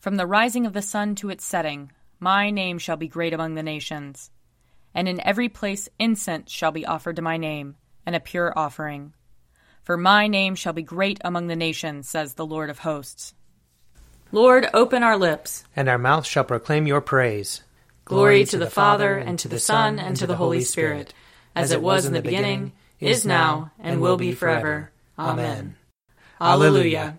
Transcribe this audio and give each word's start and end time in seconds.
From 0.00 0.16
the 0.16 0.26
rising 0.26 0.64
of 0.64 0.72
the 0.72 0.82
sun 0.82 1.14
to 1.16 1.30
its 1.30 1.44
setting, 1.44 1.90
my 2.20 2.50
name 2.50 2.78
shall 2.78 2.96
be 2.96 3.08
great 3.08 3.32
among 3.32 3.54
the 3.54 3.62
nations. 3.62 4.30
And 4.94 5.08
in 5.08 5.20
every 5.20 5.48
place 5.48 5.88
incense 5.98 6.50
shall 6.50 6.72
be 6.72 6.86
offered 6.86 7.16
to 7.16 7.22
my 7.22 7.36
name, 7.36 7.76
and 8.06 8.14
a 8.14 8.20
pure 8.20 8.52
offering. 8.56 9.12
For 9.82 9.96
my 9.96 10.26
name 10.26 10.54
shall 10.54 10.72
be 10.72 10.82
great 10.82 11.18
among 11.24 11.46
the 11.46 11.56
nations, 11.56 12.08
says 12.08 12.34
the 12.34 12.46
Lord 12.46 12.70
of 12.70 12.80
hosts. 12.80 13.34
Lord, 14.30 14.68
open 14.74 15.02
our 15.02 15.16
lips, 15.16 15.64
and 15.74 15.88
our 15.88 15.98
mouth 15.98 16.26
shall 16.26 16.44
proclaim 16.44 16.86
your 16.86 17.00
praise. 17.00 17.62
Glory 18.04 18.44
to 18.44 18.58
the 18.58 18.70
Father, 18.70 19.16
and 19.16 19.38
to 19.40 19.48
the 19.48 19.58
Son, 19.58 19.98
and 19.98 20.16
to 20.16 20.26
the 20.26 20.36
Holy 20.36 20.60
Spirit, 20.60 21.12
as 21.56 21.72
it 21.72 21.82
was 21.82 22.06
in 22.06 22.12
the 22.12 22.22
beginning, 22.22 22.72
is 23.00 23.26
now, 23.26 23.72
and 23.78 24.00
will 24.00 24.16
be 24.16 24.32
forever. 24.32 24.90
Amen. 25.18 25.76
Alleluia. 26.40 27.18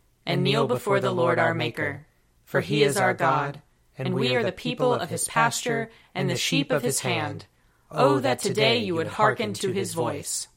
and 0.31 0.43
kneel 0.43 0.65
before 0.65 1.01
the 1.01 1.11
Lord 1.11 1.37
our 1.39 1.53
Maker. 1.53 2.07
For 2.45 2.61
he 2.61 2.83
is 2.83 2.95
our 2.95 3.13
God, 3.13 3.61
and 3.97 4.13
we 4.13 4.33
are 4.33 4.43
the 4.43 4.53
people 4.53 4.93
of 4.93 5.09
his 5.09 5.27
pasture 5.27 5.91
and 6.15 6.29
the 6.29 6.37
sheep 6.37 6.71
of 6.71 6.83
his 6.83 7.01
hand. 7.01 7.47
Oh, 7.91 8.19
that 8.19 8.39
today 8.39 8.77
you 8.77 8.95
would 8.95 9.07
hearken 9.07 9.51
to 9.55 9.73
his 9.73 9.93
voice. 9.93 10.47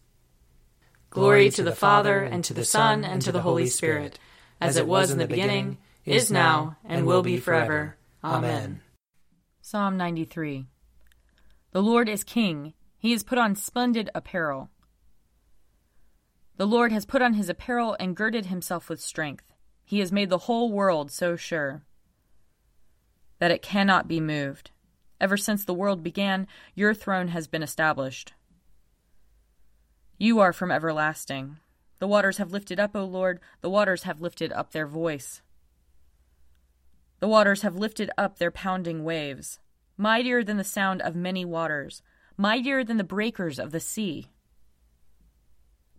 Glory 1.11 1.51
to 1.51 1.65
the 1.65 1.75
Father, 1.75 2.21
and 2.23 2.45
to 2.45 2.55
the 2.55 2.65
Son, 2.65 3.05
and 3.05 3.21
to 3.23 3.33
the 3.33 3.43
Holy 3.43 3.67
Spirit, 3.67 4.21
as 4.61 4.77
it 4.77 4.87
was 4.87 5.11
in 5.11 5.19
the 5.19 5.27
beginning, 5.27 5.79
is 6.05 6.31
now, 6.31 6.77
and 6.85 7.05
will 7.05 7.23
be 7.23 7.37
forever. 7.37 7.97
Amen. 8.23 8.81
Psalm 9.61 9.97
93 9.97 10.67
The 11.73 11.83
Lord 11.83 12.09
is 12.09 12.23
King, 12.23 12.75
he 12.97 13.11
has 13.11 13.25
put 13.25 13.39
on 13.39 13.57
splendid 13.57 14.09
apparel. 14.15 14.71
The 16.59 16.67
Lord 16.67 16.93
has 16.93 17.05
put 17.05 17.23
on 17.23 17.35
his 17.35 17.49
apparel 17.49 17.97
and 17.99 18.15
girded 18.15 18.47
himself 18.47 18.89
with 18.89 19.01
strength. 19.01 19.54
He 19.85 19.99
has 20.01 20.13
made 20.13 20.31
the 20.31 20.39
whole 20.39 20.73
world 20.73 21.11
so 21.11 21.37
sure 21.37 21.83
that 23.39 23.51
it 23.51 23.63
cannot 23.63 24.09
be 24.09 24.21
moved. 24.21 24.71
Ever 25.21 25.37
since 25.37 25.65
the 25.65 25.75
world 25.75 26.03
began, 26.03 26.47
your 26.75 26.95
throne 26.95 27.29
has 27.29 27.47
been 27.47 27.63
established. 27.63 28.33
You 30.19 30.41
are 30.41 30.53
from 30.53 30.71
everlasting. 30.71 31.59
The 31.99 32.07
waters 32.07 32.39
have 32.39 32.53
lifted 32.53 32.81
up, 32.81 32.95
O 32.95 33.05
Lord, 33.05 33.41
the 33.61 33.71
waters 33.71 34.05
have 34.05 34.21
lifted 34.21 34.53
up 34.53 34.73
their 34.73 34.87
voice. 34.87 35.43
The 37.21 37.29
waters 37.29 37.63
have 37.63 37.77
lifted 37.77 38.11
up 38.19 38.39
their 38.39 38.51
pounding 38.51 39.05
waves, 39.05 39.59
mightier 39.97 40.43
than 40.43 40.57
the 40.57 40.65
sound 40.65 41.01
of 41.03 41.15
many 41.15 41.45
waters, 41.45 42.03
mightier 42.37 42.85
than 42.85 42.97
the 42.97 43.05
breakers 43.05 43.59
of 43.59 43.71
the 43.71 43.81
sea. 43.81 44.29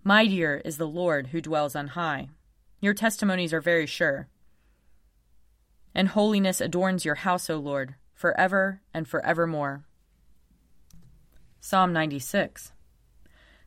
Mightier 0.04 0.62
is 0.64 0.78
the 0.78 0.88
Lord 0.88 1.28
who 1.28 1.42
dwells 1.42 1.76
on 1.76 1.88
high. 1.90 2.30
Your 2.86 2.94
testimonies 2.94 3.52
are 3.52 3.62
very 3.62 3.88
sure. 3.88 4.28
And 5.96 6.10
holiness 6.10 6.62
adorns 6.62 7.04
your 7.04 7.16
house, 7.16 7.50
O 7.50 7.58
Lord, 7.58 7.96
forever 8.14 8.84
and 8.94 9.08
forevermore. 9.08 9.86
Psalm 11.60 11.92
96 11.94 12.74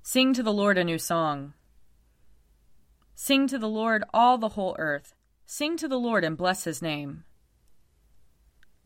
Sing 0.05 0.33
to 0.35 0.43
the 0.45 0.53
Lord 0.53 0.79
a 0.79 0.85
new 0.85 1.01
song. 1.01 1.55
Sing 3.17 3.49
to 3.49 3.59
the 3.59 3.69
Lord 3.69 4.05
all 4.15 4.39
the 4.39 4.51
whole 4.51 4.77
earth. 4.79 5.17
Sing 5.47 5.77
to 5.79 5.89
the 5.89 5.99
Lord 5.99 6.23
and 6.23 6.37
bless 6.37 6.63
his 6.63 6.81
name. 6.81 7.25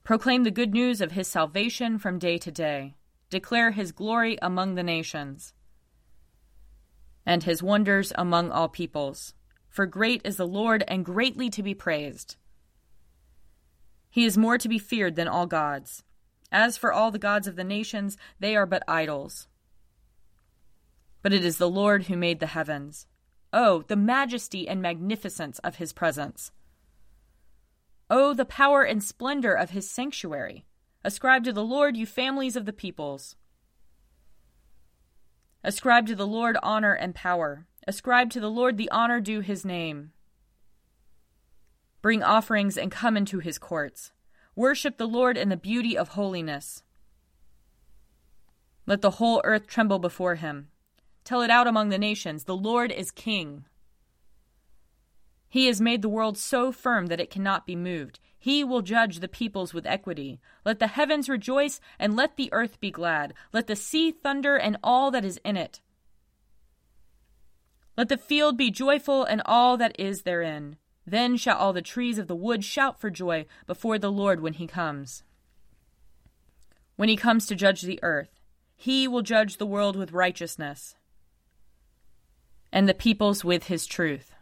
Proclaim 0.02 0.44
the 0.44 0.50
good 0.50 0.72
news 0.72 1.02
of 1.02 1.12
his 1.12 1.28
salvation 1.28 1.98
from 1.98 2.18
day 2.18 2.38
to 2.38 2.50
day. 2.50 2.94
Declare 3.28 3.72
his 3.72 3.92
glory 3.92 4.38
among 4.40 4.76
the 4.76 4.82
nations 4.82 5.52
and 7.26 7.42
his 7.42 7.62
wonders 7.62 8.14
among 8.16 8.50
all 8.50 8.70
peoples. 8.70 9.34
For 9.72 9.86
great 9.86 10.20
is 10.22 10.36
the 10.36 10.46
Lord, 10.46 10.84
and 10.86 11.02
greatly 11.02 11.48
to 11.48 11.62
be 11.62 11.72
praised. 11.72 12.36
He 14.10 14.26
is 14.26 14.36
more 14.36 14.58
to 14.58 14.68
be 14.68 14.78
feared 14.78 15.16
than 15.16 15.28
all 15.28 15.46
gods. 15.46 16.04
As 16.52 16.76
for 16.76 16.92
all 16.92 17.10
the 17.10 17.18
gods 17.18 17.46
of 17.46 17.56
the 17.56 17.64
nations, 17.64 18.18
they 18.38 18.54
are 18.54 18.66
but 18.66 18.82
idols. 18.86 19.48
But 21.22 21.32
it 21.32 21.42
is 21.42 21.56
the 21.56 21.70
Lord 21.70 22.02
who 22.02 22.18
made 22.18 22.38
the 22.38 22.48
heavens. 22.48 23.06
Oh, 23.50 23.80
the 23.88 23.96
majesty 23.96 24.68
and 24.68 24.82
magnificence 24.82 25.58
of 25.60 25.76
his 25.76 25.94
presence! 25.94 26.52
Oh, 28.10 28.34
the 28.34 28.44
power 28.44 28.82
and 28.82 29.02
splendor 29.02 29.54
of 29.54 29.70
his 29.70 29.90
sanctuary! 29.90 30.66
Ascribe 31.02 31.44
to 31.44 31.52
the 31.52 31.64
Lord, 31.64 31.96
you 31.96 32.04
families 32.04 32.56
of 32.56 32.66
the 32.66 32.74
peoples. 32.74 33.36
Ascribe 35.64 36.06
to 36.08 36.14
the 36.14 36.26
Lord 36.26 36.58
honor 36.62 36.92
and 36.92 37.14
power. 37.14 37.66
Ascribe 37.86 38.30
to 38.30 38.40
the 38.40 38.50
Lord 38.50 38.76
the 38.76 38.90
honor 38.90 39.20
due 39.20 39.40
his 39.40 39.64
name. 39.64 40.12
Bring 42.00 42.22
offerings 42.22 42.76
and 42.76 42.90
come 42.90 43.16
into 43.16 43.38
his 43.38 43.58
courts. 43.58 44.12
Worship 44.54 44.98
the 44.98 45.06
Lord 45.06 45.36
in 45.36 45.48
the 45.48 45.56
beauty 45.56 45.96
of 45.96 46.10
holiness. 46.10 46.82
Let 48.86 49.00
the 49.00 49.12
whole 49.12 49.40
earth 49.44 49.66
tremble 49.66 49.98
before 49.98 50.34
him. 50.36 50.68
Tell 51.24 51.42
it 51.42 51.50
out 51.50 51.66
among 51.66 51.88
the 51.88 51.98
nations 51.98 52.44
the 52.44 52.56
Lord 52.56 52.90
is 52.92 53.10
king. 53.10 53.64
He 55.48 55.66
has 55.66 55.80
made 55.80 56.02
the 56.02 56.08
world 56.08 56.38
so 56.38 56.72
firm 56.72 57.06
that 57.06 57.20
it 57.20 57.30
cannot 57.30 57.66
be 57.66 57.76
moved. 57.76 58.18
He 58.38 58.64
will 58.64 58.82
judge 58.82 59.20
the 59.20 59.28
peoples 59.28 59.74
with 59.74 59.86
equity. 59.86 60.40
Let 60.64 60.78
the 60.78 60.86
heavens 60.88 61.28
rejoice, 61.28 61.80
and 61.98 62.16
let 62.16 62.36
the 62.36 62.52
earth 62.52 62.80
be 62.80 62.90
glad. 62.90 63.34
Let 63.52 63.66
the 63.66 63.76
sea 63.76 64.10
thunder, 64.10 64.56
and 64.56 64.78
all 64.82 65.10
that 65.10 65.24
is 65.24 65.38
in 65.44 65.56
it. 65.56 65.80
Let 67.96 68.08
the 68.08 68.16
field 68.16 68.56
be 68.56 68.70
joyful, 68.70 69.24
and 69.24 69.42
all 69.44 69.76
that 69.76 69.94
is 69.98 70.22
therein. 70.22 70.76
Then 71.06 71.36
shall 71.36 71.58
all 71.58 71.72
the 71.72 71.82
trees 71.82 72.18
of 72.18 72.26
the 72.26 72.34
wood 72.36 72.64
shout 72.64 73.00
for 73.00 73.10
joy 73.10 73.46
before 73.66 73.98
the 73.98 74.12
Lord 74.12 74.40
when 74.40 74.54
he 74.54 74.66
comes. 74.66 75.24
When 76.96 77.08
he 77.08 77.16
comes 77.16 77.46
to 77.46 77.54
judge 77.54 77.82
the 77.82 77.98
earth, 78.02 78.40
he 78.76 79.06
will 79.06 79.22
judge 79.22 79.56
the 79.56 79.66
world 79.66 79.96
with 79.96 80.12
righteousness, 80.12 80.94
and 82.72 82.88
the 82.88 82.94
peoples 82.94 83.44
with 83.44 83.64
his 83.64 83.86
truth. 83.86 84.32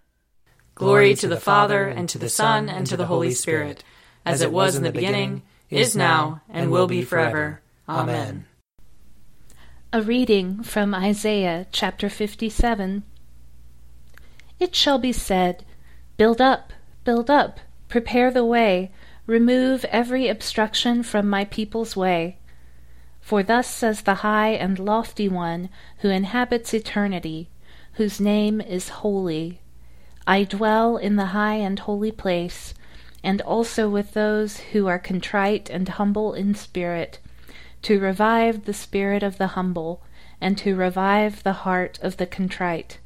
Glory 0.75 1.15
to 1.15 1.29
the 1.29 1.41
Father, 1.41 1.85
and 1.89 2.09
to 2.09 2.19
the 2.19 2.29
Son, 2.29 2.69
and 2.69 2.87
to 2.87 2.97
the 2.97 3.07
Holy 3.07 3.33
Spirit, 3.33 3.83
as 4.25 4.41
it 4.41 4.53
was 4.53 4.77
in 4.77 4.83
the 4.83 4.93
beginning, 4.93 5.43
is 5.69 5.97
now, 5.97 6.41
and 6.49 6.71
will 6.71 6.87
be 6.87 7.03
forever. 7.03 7.61
Amen. 7.89 8.47
A 9.93 10.03
reading 10.03 10.63
from 10.63 10.95
Isaiah 10.95 11.67
chapter 11.73 12.09
57. 12.09 13.03
It 14.61 14.77
shall 14.77 14.99
be 14.99 15.13
said, 15.13 15.65
Build 16.19 16.39
up, 16.39 16.75
build 17.05 17.31
up, 17.31 17.61
prepare 17.89 18.31
the 18.31 18.45
way, 18.45 18.91
remove 19.27 19.87
every 19.87 20.29
obstruction 20.29 21.03
from 21.03 21.31
my 21.31 21.47
people's 21.47 21.97
way. 21.97 22.37
For 23.23 23.43
thus 23.43 23.67
says 23.67 24.03
the 24.03 24.17
high 24.17 24.51
and 24.51 24.79
lofty 24.79 25.31
one 25.31 25.71
who 26.01 26.11
inhabits 26.11 26.75
eternity, 26.75 27.49
whose 27.95 28.21
name 28.21 28.61
is 28.61 29.01
holy. 29.01 29.63
I 30.27 30.45
dwell 30.45 30.99
in 30.99 31.17
the 31.17 31.33
high 31.33 31.55
and 31.55 31.79
holy 31.79 32.13
place, 32.13 32.75
and 33.25 33.41
also 33.41 33.89
with 33.89 34.13
those 34.13 34.59
who 34.73 34.87
are 34.89 34.99
contrite 34.99 35.71
and 35.71 35.89
humble 35.89 36.35
in 36.35 36.55
spirit, 36.55 37.19
to 37.83 37.99
revive 37.99 38.67
the 38.67 38.75
spirit 38.75 39.23
of 39.23 39.39
the 39.39 39.49
humble, 39.49 40.03
and 40.39 40.59
to 40.59 40.77
revive 40.77 41.45
the 41.45 41.65
heart 41.65 41.99
of 42.03 42.19
the 42.19 42.27
contrite. 42.27 42.99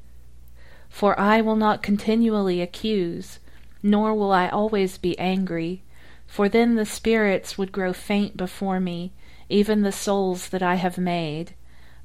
For 0.95 1.19
I 1.19 1.41
will 1.41 1.57
not 1.57 1.83
continually 1.83 2.61
accuse, 2.61 3.41
nor 3.83 4.15
will 4.15 4.31
I 4.31 4.47
always 4.47 4.97
be 4.97 5.19
angry, 5.19 5.83
for 6.25 6.49
then 6.49 6.77
the 6.77 6.87
spirits 6.87 7.59
would 7.59 7.73
grow 7.73 7.93
faint 7.93 8.37
before 8.37 8.79
me, 8.79 9.11
even 9.49 9.83
the 9.83 9.91
souls 9.91 10.51
that 10.51 10.63
I 10.63 10.77
have 10.77 10.97
made. 10.97 11.57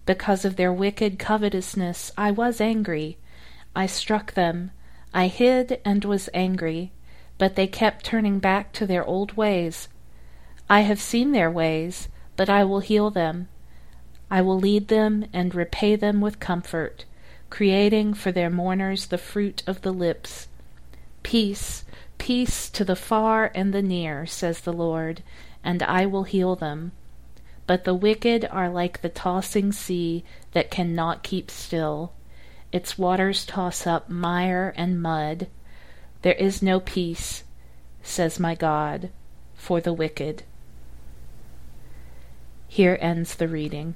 Because 0.07 0.43
of 0.43 0.55
their 0.55 0.73
wicked 0.73 1.19
covetousness 1.19 2.11
I 2.17 2.31
was 2.31 2.59
angry. 2.59 3.19
I 3.75 3.85
struck 3.85 4.33
them, 4.33 4.71
I 5.13 5.27
hid 5.27 5.79
and 5.85 6.03
was 6.03 6.27
angry, 6.33 6.91
but 7.37 7.55
they 7.55 7.67
kept 7.67 8.03
turning 8.03 8.39
back 8.39 8.73
to 8.73 8.87
their 8.87 9.05
old 9.05 9.37
ways. 9.37 9.87
I 10.67 10.81
have 10.81 10.99
seen 10.99 11.31
their 11.31 11.51
ways, 11.51 12.07
but 12.35 12.49
I 12.49 12.63
will 12.63 12.79
heal 12.79 13.11
them. 13.11 13.49
I 14.31 14.41
will 14.41 14.57
lead 14.57 14.87
them 14.87 15.27
and 15.31 15.53
repay 15.53 15.95
them 15.95 16.21
with 16.21 16.39
comfort, 16.39 17.05
creating 17.49 18.13
for 18.13 18.31
their 18.31 18.49
mourners 18.49 19.07
the 19.07 19.17
fruit 19.17 19.63
of 19.67 19.81
the 19.81 19.91
lips. 19.91 20.47
Peace, 21.23 21.83
Peace 22.19 22.69
to 22.69 22.85
the 22.85 22.97
far 22.97 23.49
and 23.55 23.73
the 23.73 23.81
near, 23.81 24.27
says 24.27 24.59
the 24.61 24.73
Lord, 24.73 25.23
and 25.63 25.81
I 25.81 26.05
will 26.05 26.25
heal 26.25 26.55
them. 26.55 26.91
But 27.65 27.85
the 27.85 27.95
wicked 27.95 28.45
are 28.51 28.69
like 28.69 29.01
the 29.01 29.09
tossing 29.09 29.71
sea 29.71 30.23
that 30.51 30.69
cannot 30.69 31.23
keep 31.23 31.49
still. 31.49 32.11
Its 32.71 32.99
waters 32.99 33.45
toss 33.45 33.87
up 33.87 34.09
mire 34.09 34.73
and 34.75 35.01
mud. 35.01 35.47
There 36.21 36.33
is 36.33 36.61
no 36.61 36.79
peace, 36.79 37.43
says 38.03 38.39
my 38.39 38.53
God, 38.53 39.09
for 39.55 39.81
the 39.81 39.93
wicked. 39.93 40.43
Here 42.67 42.97
ends 43.01 43.35
the 43.35 43.47
reading. 43.47 43.95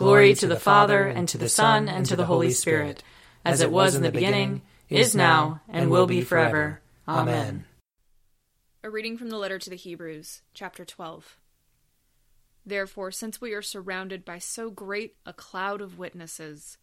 Glory 0.00 0.32
to 0.32 0.46
the 0.46 0.56
Father, 0.58 1.06
and 1.08 1.28
to 1.28 1.36
the 1.36 1.50
Son, 1.50 1.86
and 1.86 2.06
to 2.06 2.16
the 2.16 2.24
Holy 2.24 2.52
Spirit, 2.52 3.04
as 3.44 3.60
it 3.60 3.70
was 3.70 3.94
in 3.94 4.00
the 4.00 4.10
beginning, 4.10 4.62
is 4.88 5.14
now, 5.14 5.60
and 5.68 5.90
will 5.90 6.06
be 6.06 6.22
forever. 6.22 6.80
Amen. 7.06 7.66
A 8.82 8.88
reading 8.88 9.18
from 9.18 9.28
the 9.28 9.36
letter 9.36 9.58
to 9.58 9.68
the 9.68 9.76
Hebrews, 9.76 10.40
chapter 10.54 10.86
12. 10.86 11.36
Therefore, 12.64 13.10
since 13.10 13.42
we 13.42 13.52
are 13.52 13.60
surrounded 13.60 14.24
by 14.24 14.38
so 14.38 14.70
great 14.70 15.16
a 15.26 15.34
cloud 15.34 15.82
of 15.82 15.98
witnesses, 15.98 16.78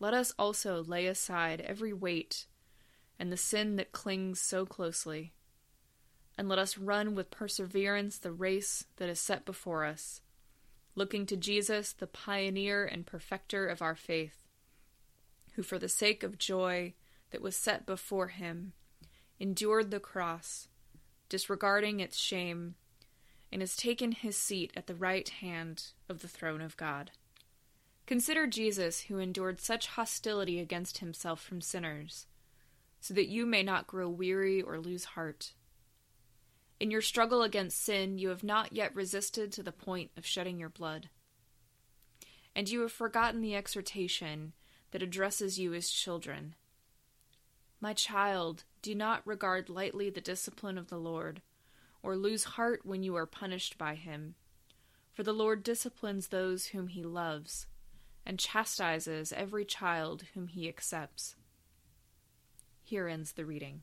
let 0.00 0.14
us 0.14 0.32
also 0.38 0.82
lay 0.82 1.06
aside 1.06 1.60
every 1.60 1.92
weight 1.92 2.46
and 3.18 3.30
the 3.30 3.36
sin 3.36 3.76
that 3.76 3.92
clings 3.92 4.40
so 4.40 4.64
closely, 4.64 5.34
and 6.38 6.48
let 6.48 6.58
us 6.58 6.78
run 6.78 7.14
with 7.14 7.30
perseverance 7.30 8.16
the 8.16 8.32
race 8.32 8.86
that 8.96 9.10
is 9.10 9.20
set 9.20 9.44
before 9.44 9.84
us, 9.84 10.22
looking 10.94 11.26
to 11.26 11.36
Jesus, 11.36 11.92
the 11.92 12.06
pioneer 12.06 12.84
and 12.84 13.06
perfecter 13.06 13.66
of 13.66 13.82
our 13.82 13.96
faith, 13.96 14.46
who 15.54 15.62
for 15.62 15.78
the 15.78 15.88
sake 15.88 16.22
of 16.22 16.38
joy 16.38 16.94
that 17.30 17.42
was 17.42 17.56
set 17.56 17.86
before 17.86 18.28
him 18.28 18.72
endured 19.40 19.90
the 19.90 20.00
cross, 20.00 20.68
disregarding 21.28 22.00
its 22.00 22.16
shame, 22.16 22.74
and 23.50 23.60
has 23.60 23.76
taken 23.76 24.12
his 24.12 24.36
seat 24.36 24.72
at 24.76 24.86
the 24.86 24.94
right 24.94 25.28
hand 25.28 25.86
of 26.08 26.20
the 26.20 26.28
throne 26.28 26.60
of 26.60 26.76
God. 26.76 27.10
Consider 28.06 28.46
Jesus, 28.46 29.02
who 29.02 29.18
endured 29.18 29.60
such 29.60 29.88
hostility 29.88 30.58
against 30.58 30.98
himself 30.98 31.40
from 31.42 31.60
sinners, 31.60 32.26
so 33.00 33.14
that 33.14 33.28
you 33.28 33.46
may 33.46 33.62
not 33.62 33.86
grow 33.86 34.08
weary 34.08 34.60
or 34.62 34.78
lose 34.78 35.04
heart. 35.04 35.52
In 36.82 36.90
your 36.90 37.00
struggle 37.00 37.44
against 37.44 37.80
sin, 37.80 38.18
you 38.18 38.30
have 38.30 38.42
not 38.42 38.72
yet 38.72 38.92
resisted 38.92 39.52
to 39.52 39.62
the 39.62 39.70
point 39.70 40.10
of 40.16 40.26
shedding 40.26 40.58
your 40.58 40.68
blood. 40.68 41.10
And 42.56 42.68
you 42.68 42.80
have 42.80 42.90
forgotten 42.90 43.40
the 43.40 43.54
exhortation 43.54 44.52
that 44.90 45.00
addresses 45.00 45.60
you 45.60 45.74
as 45.74 45.90
children. 45.90 46.56
My 47.80 47.94
child, 47.94 48.64
do 48.82 48.96
not 48.96 49.24
regard 49.24 49.68
lightly 49.68 50.10
the 50.10 50.20
discipline 50.20 50.76
of 50.76 50.88
the 50.88 50.98
Lord, 50.98 51.40
or 52.02 52.16
lose 52.16 52.42
heart 52.42 52.80
when 52.84 53.04
you 53.04 53.14
are 53.14 53.26
punished 53.26 53.78
by 53.78 53.94
him. 53.94 54.34
For 55.12 55.22
the 55.22 55.32
Lord 55.32 55.62
disciplines 55.62 56.26
those 56.26 56.66
whom 56.66 56.88
he 56.88 57.04
loves 57.04 57.68
and 58.26 58.40
chastises 58.40 59.32
every 59.32 59.64
child 59.64 60.24
whom 60.34 60.48
he 60.48 60.68
accepts. 60.68 61.36
Here 62.82 63.06
ends 63.06 63.34
the 63.34 63.44
reading. 63.44 63.82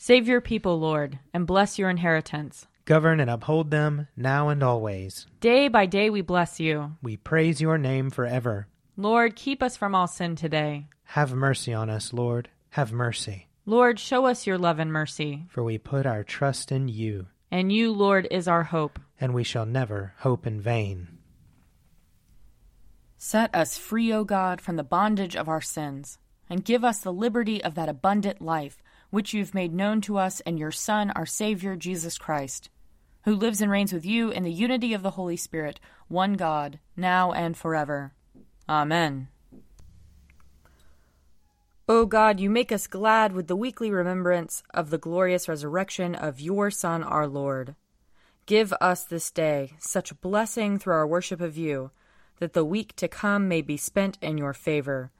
Save 0.00 0.28
your 0.28 0.40
people, 0.40 0.78
Lord, 0.78 1.18
and 1.34 1.46
bless 1.46 1.78
your 1.78 1.90
inheritance. 1.90 2.66
Govern 2.84 3.18
and 3.20 3.28
uphold 3.28 3.70
them 3.70 4.06
now 4.16 4.48
and 4.48 4.62
always. 4.62 5.26
Day 5.40 5.66
by 5.66 5.86
day 5.86 6.08
we 6.08 6.20
bless 6.20 6.60
you. 6.60 6.92
We 7.02 7.16
praise 7.16 7.60
your 7.60 7.76
name 7.76 8.10
forever. 8.10 8.68
Lord, 8.96 9.34
keep 9.36 9.62
us 9.62 9.76
from 9.76 9.96
all 9.96 10.06
sin 10.06 10.36
today. 10.36 10.86
Have 11.02 11.34
mercy 11.34 11.74
on 11.74 11.90
us, 11.90 12.12
Lord. 12.12 12.48
Have 12.70 12.92
mercy. 12.92 13.48
Lord, 13.66 13.98
show 13.98 14.26
us 14.26 14.46
your 14.46 14.56
love 14.56 14.78
and 14.78 14.92
mercy. 14.92 15.46
For 15.48 15.62
we 15.64 15.78
put 15.78 16.06
our 16.06 16.22
trust 16.22 16.70
in 16.70 16.88
you. 16.88 17.26
And 17.50 17.72
you, 17.72 17.92
Lord, 17.92 18.28
is 18.30 18.46
our 18.46 18.62
hope 18.62 19.00
and 19.20 19.34
we 19.34 19.44
shall 19.44 19.66
never 19.66 20.14
hope 20.18 20.46
in 20.46 20.60
vain. 20.60 21.08
Set 23.16 23.52
us 23.54 23.76
free, 23.76 24.12
O 24.12 24.22
God, 24.22 24.60
from 24.60 24.76
the 24.76 24.84
bondage 24.84 25.34
of 25.34 25.48
our 25.48 25.60
sins, 25.60 26.18
and 26.48 26.64
give 26.64 26.84
us 26.84 27.00
the 27.00 27.12
liberty 27.12 27.62
of 27.62 27.74
that 27.74 27.88
abundant 27.88 28.40
life 28.40 28.80
which 29.10 29.32
you've 29.32 29.54
made 29.54 29.72
known 29.72 30.00
to 30.02 30.18
us 30.18 30.40
in 30.40 30.56
your 30.56 30.70
Son, 30.70 31.10
our 31.12 31.26
Savior, 31.26 31.76
Jesus 31.76 32.18
Christ, 32.18 32.70
who 33.24 33.34
lives 33.34 33.60
and 33.60 33.70
reigns 33.70 33.92
with 33.92 34.04
you 34.04 34.30
in 34.30 34.42
the 34.42 34.52
unity 34.52 34.94
of 34.94 35.02
the 35.02 35.12
Holy 35.12 35.36
Spirit, 35.36 35.80
one 36.08 36.34
God, 36.34 36.78
now 36.96 37.32
and 37.32 37.56
forever. 37.56 38.12
Amen. 38.68 39.28
O 41.90 42.04
God, 42.04 42.38
you 42.38 42.50
make 42.50 42.70
us 42.70 42.86
glad 42.86 43.32
with 43.32 43.46
the 43.46 43.56
weekly 43.56 43.90
remembrance 43.90 44.62
of 44.74 44.90
the 44.90 44.98
glorious 44.98 45.48
resurrection 45.48 46.14
of 46.14 46.38
your 46.38 46.70
Son, 46.70 47.02
our 47.02 47.26
Lord. 47.26 47.76
Give 48.44 48.74
us 48.80 49.04
this 49.04 49.30
day 49.30 49.72
such 49.78 50.20
blessing 50.20 50.78
through 50.78 50.94
our 50.94 51.06
worship 51.06 51.40
of 51.40 51.56
you, 51.56 51.90
that 52.40 52.52
the 52.52 52.64
week 52.64 52.94
to 52.96 53.08
come 53.08 53.48
may 53.48 53.62
be 53.62 53.78
spent 53.78 54.18
in 54.20 54.36
your 54.36 54.52
favor. 54.52 55.10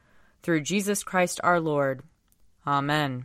Through 0.43 0.61
Jesus 0.61 1.03
Christ 1.03 1.41
our 1.43 1.59
Lord. 1.59 2.03
Amen. 2.67 3.25